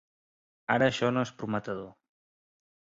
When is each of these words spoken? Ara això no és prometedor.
Ara 0.77 0.87
això 0.93 1.13
no 1.17 1.27
és 1.29 1.35
prometedor. 1.43 1.95